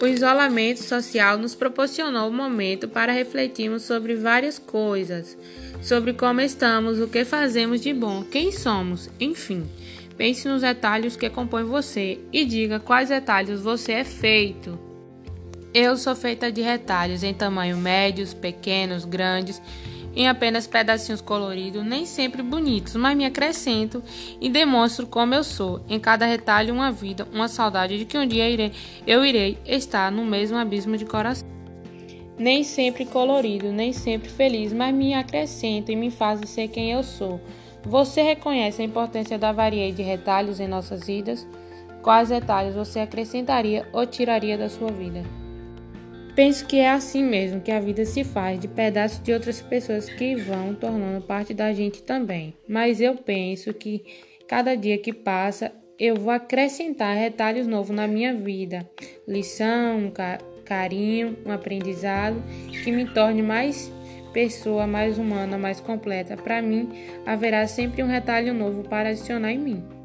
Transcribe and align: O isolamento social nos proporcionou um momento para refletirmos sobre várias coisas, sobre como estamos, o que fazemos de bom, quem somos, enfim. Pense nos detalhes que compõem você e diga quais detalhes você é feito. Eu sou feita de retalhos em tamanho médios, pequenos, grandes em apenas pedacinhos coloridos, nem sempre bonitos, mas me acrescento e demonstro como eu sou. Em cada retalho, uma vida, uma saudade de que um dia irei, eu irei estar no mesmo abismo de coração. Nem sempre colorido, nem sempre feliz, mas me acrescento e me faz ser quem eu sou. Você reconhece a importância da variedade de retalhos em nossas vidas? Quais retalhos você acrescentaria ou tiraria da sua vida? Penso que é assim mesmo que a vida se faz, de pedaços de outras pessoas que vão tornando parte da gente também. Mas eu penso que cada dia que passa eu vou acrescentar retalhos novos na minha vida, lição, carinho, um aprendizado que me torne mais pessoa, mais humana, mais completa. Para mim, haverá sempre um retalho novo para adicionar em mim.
O 0.00 0.06
isolamento 0.06 0.82
social 0.82 1.38
nos 1.38 1.54
proporcionou 1.54 2.28
um 2.28 2.34
momento 2.34 2.86
para 2.86 3.12
refletirmos 3.12 3.82
sobre 3.82 4.14
várias 4.14 4.58
coisas, 4.58 5.38
sobre 5.80 6.12
como 6.12 6.42
estamos, 6.42 7.00
o 7.00 7.08
que 7.08 7.24
fazemos 7.24 7.80
de 7.80 7.94
bom, 7.94 8.22
quem 8.22 8.52
somos, 8.52 9.08
enfim. 9.18 9.66
Pense 10.14 10.46
nos 10.46 10.60
detalhes 10.60 11.16
que 11.16 11.30
compõem 11.30 11.64
você 11.64 12.18
e 12.30 12.44
diga 12.44 12.78
quais 12.78 13.08
detalhes 13.08 13.60
você 13.60 13.92
é 13.92 14.04
feito. 14.04 14.78
Eu 15.72 15.96
sou 15.96 16.14
feita 16.14 16.52
de 16.52 16.60
retalhos 16.60 17.22
em 17.22 17.32
tamanho 17.32 17.78
médios, 17.78 18.34
pequenos, 18.34 19.06
grandes 19.06 19.60
em 20.16 20.26
apenas 20.26 20.66
pedacinhos 20.66 21.20
coloridos, 21.20 21.84
nem 21.84 22.06
sempre 22.06 22.42
bonitos, 22.42 22.96
mas 22.96 23.14
me 23.14 23.26
acrescento 23.26 24.02
e 24.40 24.48
demonstro 24.48 25.06
como 25.06 25.34
eu 25.34 25.44
sou. 25.44 25.82
Em 25.86 26.00
cada 26.00 26.24
retalho, 26.24 26.72
uma 26.72 26.90
vida, 26.90 27.28
uma 27.30 27.46
saudade 27.46 27.98
de 27.98 28.06
que 28.06 28.16
um 28.16 28.26
dia 28.26 28.48
irei, 28.48 28.72
eu 29.06 29.24
irei 29.24 29.58
estar 29.66 30.10
no 30.10 30.24
mesmo 30.24 30.56
abismo 30.56 30.96
de 30.96 31.04
coração. 31.04 31.46
Nem 32.38 32.64
sempre 32.64 33.04
colorido, 33.04 33.70
nem 33.70 33.92
sempre 33.92 34.28
feliz, 34.28 34.72
mas 34.72 34.94
me 34.94 35.14
acrescento 35.14 35.92
e 35.92 35.96
me 35.96 36.10
faz 36.10 36.40
ser 36.48 36.68
quem 36.68 36.92
eu 36.92 37.02
sou. 37.02 37.40
Você 37.84 38.22
reconhece 38.22 38.82
a 38.82 38.84
importância 38.84 39.38
da 39.38 39.52
variedade 39.52 39.96
de 39.96 40.02
retalhos 40.02 40.58
em 40.58 40.66
nossas 40.66 41.06
vidas? 41.06 41.46
Quais 42.02 42.30
retalhos 42.30 42.74
você 42.74 43.00
acrescentaria 43.00 43.88
ou 43.92 44.06
tiraria 44.06 44.56
da 44.56 44.68
sua 44.68 44.90
vida? 44.90 45.45
Penso 46.36 46.66
que 46.66 46.76
é 46.76 46.90
assim 46.90 47.24
mesmo 47.24 47.62
que 47.62 47.72
a 47.72 47.80
vida 47.80 48.04
se 48.04 48.22
faz, 48.22 48.60
de 48.60 48.68
pedaços 48.68 49.22
de 49.22 49.32
outras 49.32 49.62
pessoas 49.62 50.06
que 50.06 50.36
vão 50.36 50.74
tornando 50.74 51.24
parte 51.24 51.54
da 51.54 51.72
gente 51.72 52.02
também. 52.02 52.52
Mas 52.68 53.00
eu 53.00 53.14
penso 53.14 53.72
que 53.72 54.04
cada 54.46 54.76
dia 54.76 54.98
que 54.98 55.14
passa 55.14 55.72
eu 55.98 56.14
vou 56.14 56.30
acrescentar 56.30 57.16
retalhos 57.16 57.66
novos 57.66 57.96
na 57.96 58.06
minha 58.06 58.34
vida, 58.34 58.86
lição, 59.26 60.12
carinho, 60.66 61.38
um 61.46 61.50
aprendizado 61.50 62.44
que 62.84 62.92
me 62.92 63.06
torne 63.06 63.42
mais 63.42 63.90
pessoa, 64.34 64.86
mais 64.86 65.16
humana, 65.16 65.56
mais 65.56 65.80
completa. 65.80 66.36
Para 66.36 66.60
mim, 66.60 66.90
haverá 67.24 67.66
sempre 67.66 68.02
um 68.02 68.06
retalho 68.06 68.52
novo 68.52 68.82
para 68.82 69.08
adicionar 69.08 69.52
em 69.52 69.58
mim. 69.58 69.95